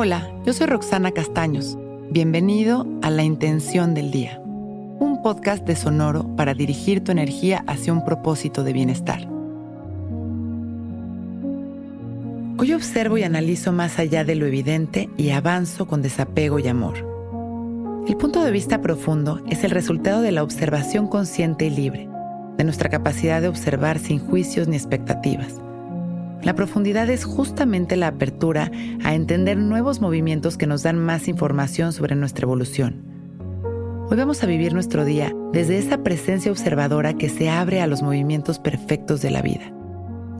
Hola, 0.00 0.30
yo 0.46 0.52
soy 0.52 0.68
Roxana 0.68 1.10
Castaños. 1.10 1.76
Bienvenido 2.12 2.86
a 3.02 3.10
La 3.10 3.24
Intención 3.24 3.94
del 3.94 4.12
Día, 4.12 4.40
un 4.40 5.22
podcast 5.24 5.66
de 5.66 5.74
Sonoro 5.74 6.36
para 6.36 6.54
dirigir 6.54 7.02
tu 7.02 7.10
energía 7.10 7.64
hacia 7.66 7.92
un 7.92 8.04
propósito 8.04 8.62
de 8.62 8.72
bienestar. 8.72 9.28
Hoy 12.58 12.74
observo 12.74 13.18
y 13.18 13.24
analizo 13.24 13.72
más 13.72 13.98
allá 13.98 14.22
de 14.22 14.36
lo 14.36 14.46
evidente 14.46 15.10
y 15.16 15.30
avanzo 15.30 15.88
con 15.88 16.00
desapego 16.00 16.60
y 16.60 16.68
amor. 16.68 16.98
El 18.06 18.16
punto 18.16 18.44
de 18.44 18.52
vista 18.52 18.80
profundo 18.80 19.42
es 19.48 19.64
el 19.64 19.72
resultado 19.72 20.22
de 20.22 20.30
la 20.30 20.44
observación 20.44 21.08
consciente 21.08 21.66
y 21.66 21.70
libre, 21.70 22.08
de 22.56 22.62
nuestra 22.62 22.88
capacidad 22.88 23.42
de 23.42 23.48
observar 23.48 23.98
sin 23.98 24.20
juicios 24.20 24.68
ni 24.68 24.76
expectativas. 24.76 25.60
La 26.42 26.54
profundidad 26.54 27.10
es 27.10 27.24
justamente 27.24 27.96
la 27.96 28.08
apertura 28.08 28.70
a 29.02 29.14
entender 29.14 29.58
nuevos 29.58 30.00
movimientos 30.00 30.56
que 30.56 30.66
nos 30.66 30.82
dan 30.82 30.98
más 30.98 31.26
información 31.26 31.92
sobre 31.92 32.14
nuestra 32.14 32.44
evolución. 32.44 33.02
Hoy 34.08 34.16
vamos 34.16 34.42
a 34.42 34.46
vivir 34.46 34.72
nuestro 34.72 35.04
día 35.04 35.34
desde 35.52 35.78
esa 35.78 36.02
presencia 36.02 36.52
observadora 36.52 37.14
que 37.14 37.28
se 37.28 37.50
abre 37.50 37.80
a 37.80 37.86
los 37.86 38.02
movimientos 38.02 38.58
perfectos 38.58 39.20
de 39.20 39.30
la 39.30 39.42
vida. 39.42 39.72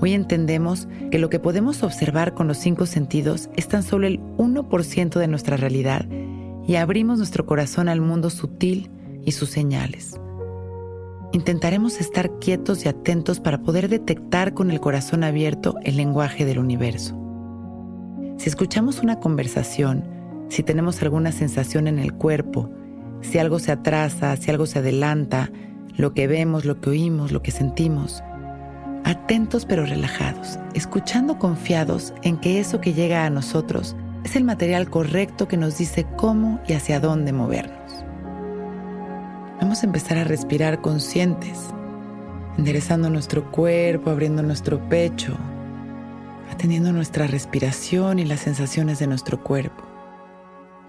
Hoy 0.00 0.12
entendemos 0.14 0.86
que 1.10 1.18
lo 1.18 1.28
que 1.28 1.40
podemos 1.40 1.82
observar 1.82 2.32
con 2.32 2.46
los 2.46 2.58
cinco 2.58 2.86
sentidos 2.86 3.50
es 3.56 3.66
tan 3.66 3.82
solo 3.82 4.06
el 4.06 4.20
1% 4.36 5.18
de 5.18 5.28
nuestra 5.28 5.56
realidad 5.56 6.06
y 6.66 6.76
abrimos 6.76 7.18
nuestro 7.18 7.44
corazón 7.44 7.88
al 7.88 8.00
mundo 8.00 8.30
sutil 8.30 8.90
y 9.24 9.32
sus 9.32 9.50
señales. 9.50 10.18
Intentaremos 11.32 12.00
estar 12.00 12.30
quietos 12.38 12.84
y 12.84 12.88
atentos 12.88 13.38
para 13.38 13.60
poder 13.60 13.88
detectar 13.88 14.54
con 14.54 14.70
el 14.70 14.80
corazón 14.80 15.24
abierto 15.24 15.74
el 15.82 15.96
lenguaje 15.96 16.46
del 16.46 16.58
universo. 16.58 17.18
Si 18.38 18.48
escuchamos 18.48 19.00
una 19.00 19.20
conversación, 19.20 20.04
si 20.48 20.62
tenemos 20.62 21.02
alguna 21.02 21.30
sensación 21.32 21.86
en 21.86 21.98
el 21.98 22.14
cuerpo, 22.14 22.70
si 23.20 23.38
algo 23.38 23.58
se 23.58 23.72
atrasa, 23.72 24.36
si 24.36 24.50
algo 24.50 24.64
se 24.64 24.78
adelanta, 24.78 25.50
lo 25.96 26.14
que 26.14 26.26
vemos, 26.26 26.64
lo 26.64 26.80
que 26.80 26.90
oímos, 26.90 27.30
lo 27.30 27.42
que 27.42 27.50
sentimos, 27.50 28.22
atentos 29.04 29.66
pero 29.66 29.84
relajados, 29.84 30.58
escuchando 30.72 31.38
confiados 31.38 32.14
en 32.22 32.38
que 32.38 32.58
eso 32.58 32.80
que 32.80 32.94
llega 32.94 33.26
a 33.26 33.30
nosotros 33.30 33.96
es 34.24 34.34
el 34.34 34.44
material 34.44 34.88
correcto 34.88 35.46
que 35.46 35.56
nos 35.58 35.76
dice 35.76 36.06
cómo 36.16 36.60
y 36.66 36.72
hacia 36.72 37.00
dónde 37.00 37.34
movernos. 37.34 37.77
Vamos 39.60 39.82
a 39.82 39.86
empezar 39.86 40.18
a 40.18 40.24
respirar 40.24 40.80
conscientes, 40.80 41.58
enderezando 42.56 43.10
nuestro 43.10 43.50
cuerpo, 43.50 44.10
abriendo 44.10 44.42
nuestro 44.42 44.88
pecho, 44.88 45.36
atendiendo 46.50 46.92
nuestra 46.92 47.26
respiración 47.26 48.18
y 48.18 48.24
las 48.24 48.40
sensaciones 48.40 48.98
de 48.98 49.06
nuestro 49.06 49.42
cuerpo, 49.42 49.84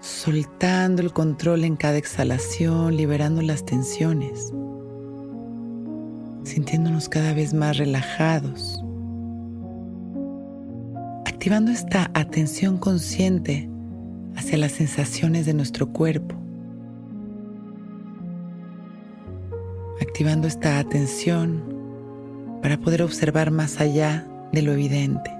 soltando 0.00 1.02
el 1.02 1.12
control 1.12 1.64
en 1.64 1.76
cada 1.76 1.98
exhalación, 1.98 2.96
liberando 2.96 3.42
las 3.42 3.64
tensiones, 3.64 4.52
sintiéndonos 6.44 7.08
cada 7.08 7.34
vez 7.34 7.52
más 7.52 7.76
relajados 7.76 8.84
activando 11.40 11.72
esta 11.72 12.10
atención 12.12 12.76
consciente 12.76 13.66
hacia 14.36 14.58
las 14.58 14.72
sensaciones 14.72 15.46
de 15.46 15.54
nuestro 15.54 15.90
cuerpo, 15.90 16.36
activando 20.20 20.48
esta 20.48 20.78
atención 20.78 21.62
para 22.60 22.76
poder 22.76 23.02
observar 23.02 23.50
más 23.50 23.80
allá 23.80 24.26
de 24.52 24.60
lo 24.60 24.72
evidente, 24.72 25.30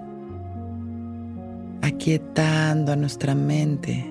aquietando 1.83 2.91
a 2.91 2.97
nuestra 2.97 3.35
mente, 3.35 4.11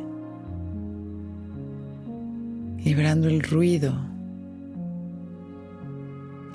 liberando 2.86 3.30
el 3.30 3.42
ruido, 3.42 4.00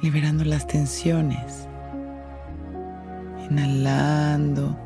liberando 0.00 0.44
las 0.44 0.64
tensiones, 0.68 1.66
inhalando 3.50 4.78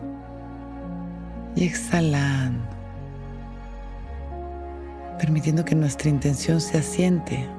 y 1.55 1.65
exhalando, 1.65 2.65
permitiendo 5.19 5.67
que 5.67 5.75
nuestra 5.75 6.09
intención 6.09 6.63
se 6.63 6.79
asiente 6.79 7.58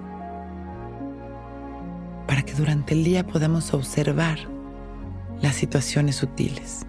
para 2.40 2.46
que 2.46 2.58
durante 2.58 2.94
el 2.94 3.04
día 3.04 3.28
podamos 3.28 3.74
observar 3.74 4.40
las 5.42 5.56
situaciones 5.56 6.16
sutiles. 6.16 6.86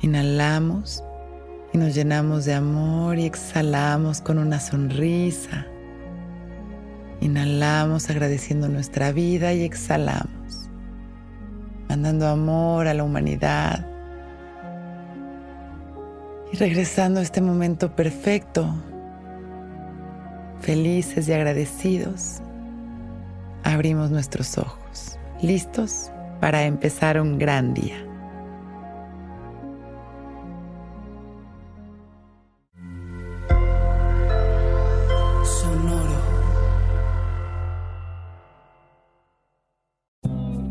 Inhalamos 0.00 1.04
y 1.72 1.78
nos 1.78 1.94
llenamos 1.94 2.44
de 2.44 2.54
amor 2.54 3.20
y 3.20 3.24
exhalamos 3.24 4.20
con 4.20 4.38
una 4.38 4.58
sonrisa. 4.58 5.64
Inhalamos 7.20 8.10
agradeciendo 8.10 8.68
nuestra 8.68 9.12
vida 9.12 9.52
y 9.52 9.62
exhalamos, 9.62 10.68
mandando 11.88 12.26
amor 12.26 12.88
a 12.88 12.94
la 12.94 13.04
humanidad 13.04 13.86
y 16.52 16.56
regresando 16.56 17.20
a 17.20 17.22
este 17.22 17.40
momento 17.40 17.94
perfecto, 17.94 18.74
felices 20.62 21.28
y 21.28 21.32
agradecidos, 21.32 22.42
abrimos 23.68 24.10
nuestros 24.10 24.56
ojos, 24.58 25.18
listos 25.42 26.10
para 26.40 26.64
empezar 26.64 27.20
un 27.20 27.38
gran 27.38 27.74
día. 27.74 28.07